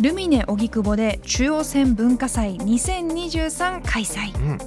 [0.00, 4.58] ルミネ荻窪で中央線文化祭2023開催、ん。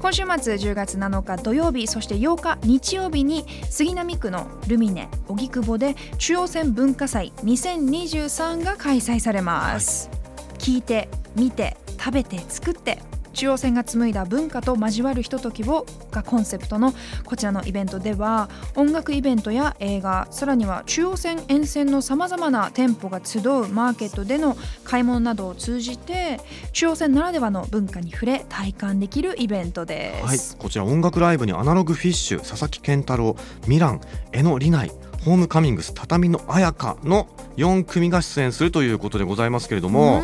[0.00, 10.10] 今週末10月7日土曜日そして8日日曜日に杉並区のルミネ荻窪で中央線文化祭2023が開催されます、
[10.58, 13.00] 聞いて見て食べて作って
[13.38, 16.92] 中央線が紡いだ文化と交わるひとときをがコンセプトの
[17.24, 26.40] こちらのイベントでは音楽イベントや映画さらには中央線沿線のさまざまな店舗が集うマーケットでの買い物などを通じて
[26.72, 30.56] 中央線ならではの文化に触れ体感できるイベントではいす。
[30.56, 33.36] こちら音楽ライブにアナログフィッシュ佐々木健太郎
[33.68, 34.00] ミラン
[34.32, 34.90] 江野里奈
[35.24, 40.22] ホームカミングス畳の彩香の4組が出演するということでございますけれども、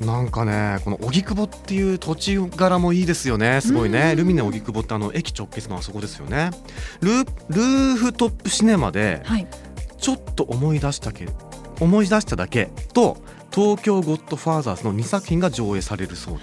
[0.00, 6.50] なんかねこの荻窪っていう土地柄もいいですよねすごいね、ルミネ荻窪ってあの駅直結のあそこですよね。
[7.00, 9.46] ルールーフトップシネマではい、
[9.98, 11.28] ちょっと思い出したけ
[11.80, 13.18] 思い出しただけと
[13.52, 16.42] 東京ゴッドファーザーズの2作品が上映されるそうで。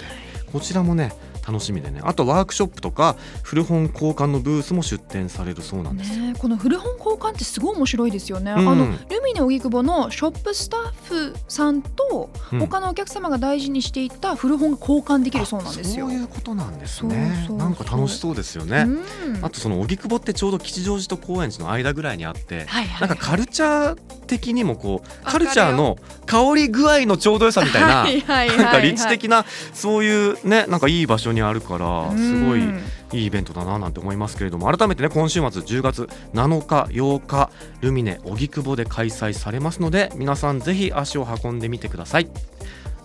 [0.52, 1.12] こちらもね
[1.50, 2.02] 楽しみでね。
[2.04, 6.14] あとワークショップとか古本交換のブースも出展されるそうなんです。
[6.14, 8.52] よ、ね、この古本交換ってすごい面白いですよね。
[8.52, 8.70] うん。
[8.70, 12.60] あのルミネ荻窪のショップスタッフさんとうん。
[12.60, 16.08] 他のお客様が大事にしていた古本が交換できるそうなんですよ。
[16.08, 17.48] そういうことなんですね。
[17.52, 18.86] なんか楽しそうですよね、
[19.26, 19.46] うん。
[19.46, 23.08] あとその荻窪ってちょうど吉祥寺と高円寺の間ぐらいにあって、はいはい。
[23.08, 28.48] なんかカルチャー的にもこうカルチャーの香り具合のちょうど良さみたいな、はいはい。
[28.50, 37.50] なんか立地的なそういうねなんかいい場所にあるからすごいうんいいイベントだななんて思いますけれども改めてね今週末10月7日8日
[37.82, 42.30] ルミネ荻窪で開催されますので皆さんぜひ足を運んでみてください。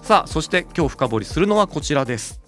[0.03, 2.41] さあそして今日深掘りするのはこちらです。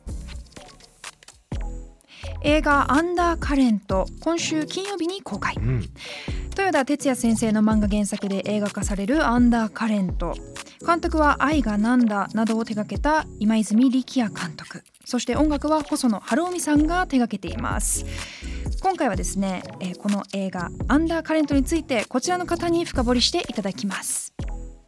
[2.42, 5.54] 映画「アンダーカレント」今週金曜日に公開。
[5.56, 5.84] うん。
[6.50, 10.34] 豊田哲也先生の漫画原作で映画化される「アンダーカレント」
[10.86, 18.04] 監督は「愛がなんだ」などを手掛けた今泉力也監督そして音楽は細野晴臣さんが手掛けています
[18.82, 24.34] 今回はですね、えーこの映画「アンダーカレント」についてこちらの方に深掘りしていただきます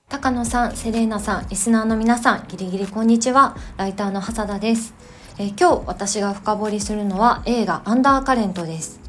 [0.09, 3.57] 高野さん、セレーナさん、リスナーの皆さん、ギリギリこんにちは。
[3.77, 4.95] ライターの長田です。
[5.39, 9.01] えー今日私が深掘りするのは映画アンダーカレントです。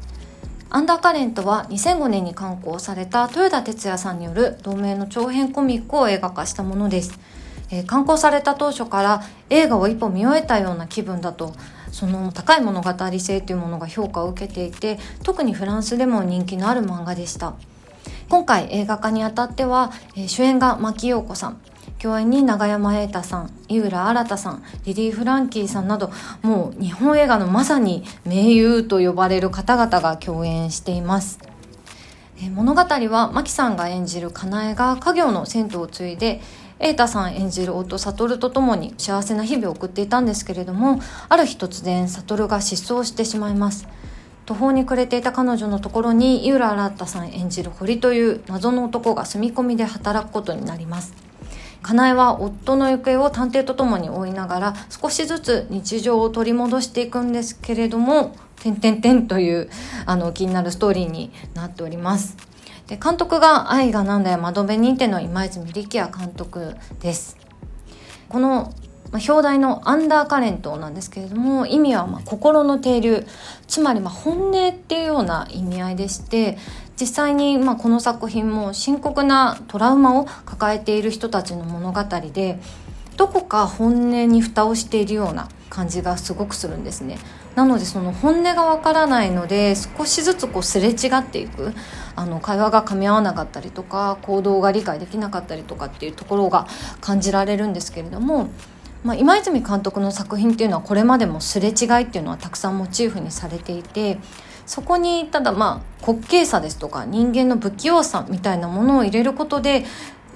[0.68, 7.18] アンダーカレントは2005年に刊行された豊田哲也さんによる同名の長編コミックを映画化したものです。
[7.70, 11.52] えー刊行された当初から映画を一歩見終えたような気分だと
[11.92, 17.54] その高い物語性というものが評価を受けていて特にフランスでも人気のある漫画でした。
[18.28, 21.60] 今回映画化にあたっては、えー主演が牧陽子さん
[21.98, 26.10] 共演に永山瑛太さん井浦新さんリリー・フランキーさんなど
[26.40, 31.40] もう日本映画のまさに名優と呼ばれる方々が共演しています
[32.54, 36.40] 物語は牧さんが演じるかなえが家業の銭湯を継いで
[36.80, 40.98] 瑛太さん演じる夫悟と共に幸せな日々を送っていたんですけれども
[41.28, 43.86] ある日突然悟が失踪してしまいます。
[44.46, 51.12] 途方に暮れていた彼女のところに井浦新さん演じる堀という謎の男が住み込みで働くことになります。
[51.82, 59.70] かなえは夫の行方を探偵とともに追いながら少しずつ日常を取り戻していくんですけれども「てんてんてん」という
[60.04, 62.49] あの気になるストーリーになっております。
[62.90, 67.36] で監督が「愛がなんだよ窓辺にて」の今泉力也監督です
[68.28, 68.74] この
[69.12, 73.24] ま表題の「アンダーカレント」なんですけれども意味はま心の停留
[73.68, 76.58] つまりま本音っていうような意味合いでして
[77.00, 82.02] 実際にまあこの作品も深刻なトラウマを抱えている人たちの物語
[82.32, 82.60] で
[83.16, 87.18] どこか本音に蓋をしているような感じがすごくするんですね。
[87.60, 91.74] なのでその本音がわからないので少しずつこうすれ違っていく。
[92.16, 96.66] あの会話が噛み合わなかったりとか行動が理解できなかったりとかっていうところが
[97.00, 98.50] 感じられるんですけれども
[99.04, 104.18] まあ、今泉監督の作品っていうのはこれまでもすれ違いっていうのはたくさんモチーフにされていて
[104.66, 109.86] そこにただまあ滑稽さですとか人間の不器用さみたいなものを入れることで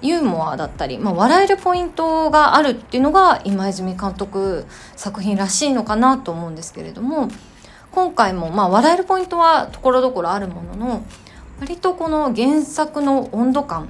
[0.05, 4.67] ユーモアだったり、まあ、笑えるポイントがあるっていうのが今泉監督
[4.97, 7.29] 作品らしいのかなと思うんですけれども
[7.91, 11.07] 今回もまあ笑えるポイントはところどころあるものの
[11.59, 13.89] 割とこの原作の温度感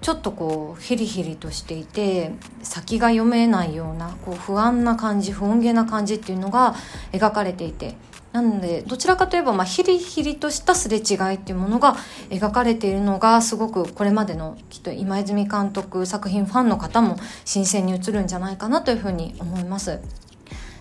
[0.00, 2.32] ちょっとこうヒリヒリとしていて
[2.64, 6.74] 先が読めないようなこう不安な感じ不穏げな感じっていうのが
[7.12, 7.94] 描かれていて
[8.32, 11.96] なのでどちらかといえば、まあ、ヒリヒリとしたすれ違いっていうものが
[12.30, 20.00] 描かれているのがすごくこれまでのきっと今泉監督作品ファンの方も新鮮に映るんじゃないかなというふうに思います。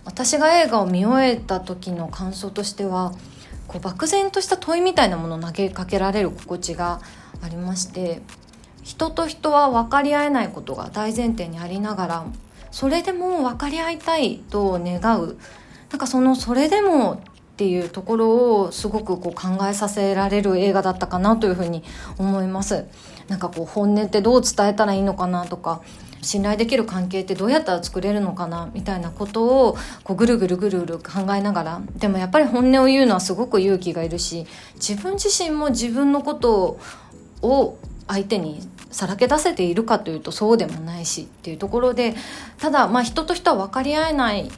[0.03, 3.13] 私が映画を見終えた時の感想としては
[3.67, 7.01] こう漠然とした問いみたいなものを投げかけられる心地が
[7.41, 8.21] ありまして
[8.83, 12.25] 人と人は分かり合えないことが大前提にありながら
[12.71, 15.37] それでも分かり合いたいと願う
[15.91, 17.21] なんかそのそれでも
[17.51, 21.83] っていうところをすごくこう考えさせられる映画だったかなというふうに
[22.17, 22.85] 思います。
[23.27, 25.81] なんかこう本音ってどう伝えたらいいのかなとか
[26.21, 34.45] 信頼できる関係ってどうやったら作れるのかなみたいなことをこうぐるぐるぐるぐる考えながらでもやっぱり本音を言うのはすごく勇気がいるし
[34.75, 36.79] 自分自身も自分のこと
[37.41, 37.77] を
[38.07, 38.59] 相手に
[38.91, 42.13] さらけ出せているかというとそうでもないしっていうところで
[42.59, 44.51] ただまあ人と人は分かり合えない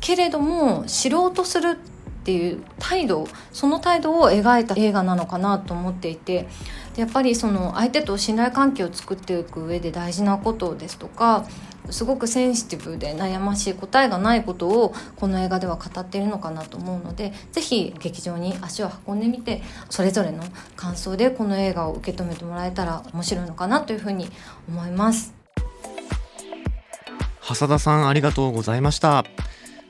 [0.00, 1.95] けれども知ろうとするって
[2.26, 6.48] ていう態度その態度を描いた映画なのかなと思っていて
[6.96, 11.46] やっぱりその相手と信頼関係を作っていく上で大事なことですとか
[11.88, 20.42] すごくセンシティブで悩ましい答えがないことをこの映画では語っているのかなと思うのでぜひ劇場に足を運んでみてそれぞれの
[20.74, 24.28] 感想でこの映画を受け止めてもらえたら面白いのかなというふうに
[24.68, 25.32] 思います。
[27.48, 29.24] 浅田さんありがとうございました。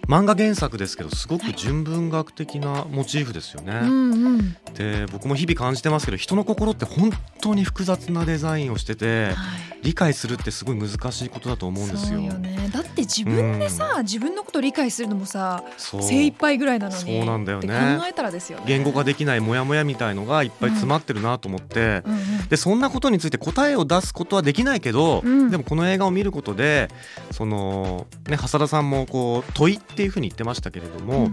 [0.09, 4.57] 漫画原作ですけどすごく純文学的なモチーフですよね、うんうん。
[4.75, 7.11] で僕も日々感じてますけど人の心って本
[7.41, 9.35] 当に複雑なデザインをしててはい。
[9.83, 12.19] 理解するってすごい難しいことだと思うんですよ。
[12.19, 12.69] そうよね。
[12.73, 17.69] だって自分でさ、自分のこと理解するのもさ精一杯ぐらいなのにそうなんだよね。
[18.01, 18.65] 考えたらですよね。
[18.67, 22.49] 言語化できないモヤモヤみたいのがいっぱい詰まってるなと思って、うんうん。
[22.49, 25.51] でそんなことについて答えを出すことはできないけど、うん。
[25.53, 26.89] でもこの映画を見ることで
[27.31, 31.31] そのね浅田さんもこう問いっていうふうに言ってましたけれども、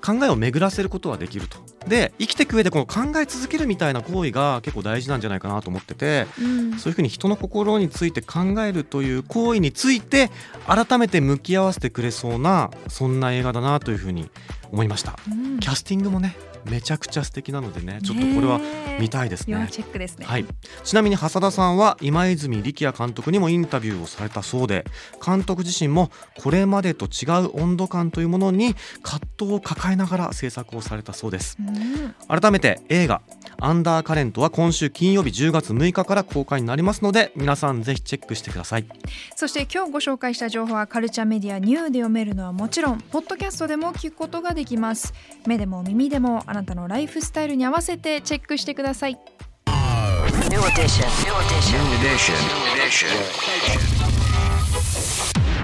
[0.00, 1.58] 考えを巡らせることはできると。
[1.88, 6.78] で生きていく上でこの考え続けるみたいな行為が結構大事なんじゃないかなと思っててうん。
[6.78, 10.30] そういうふうに人の心について考えるという行為について
[10.66, 14.30] 改めて向き合わせてくれそうなそんな映画だなというふうに
[14.72, 15.16] 思いました。
[15.28, 15.60] うん。
[15.60, 16.36] キャスティングもね
[16.70, 18.60] めちゃくちゃ素敵なのでねちょっとこれは
[19.00, 19.58] 見たいですね。
[19.60, 20.26] 要チェックですね。
[20.26, 20.44] はい、
[20.84, 24.84] ちなみに浅田さんは今泉力也監督にもインタビューをされたそうで
[25.24, 26.10] 監督自身も
[26.42, 31.56] これまでと違う温度感というものに葛藤を抱えながら制作をされたそうです。
[31.60, 32.14] うん。
[32.40, 33.22] 改めて映画
[33.60, 38.86] 「アンダーカレント」は今週金曜日10月6日から公開になりますので皆さんぜひチェックしてください。
[39.34, 45.12] そして今日ご紹介した情報はカルチャーメディアニューで読めるのはもちろんポッドキャストでも聞くことができます。
[45.46, 49.18] 目でも耳でもあなたのライフスタイルに合わせてチェックしてください。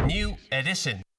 [0.07, 1.12] New Edition.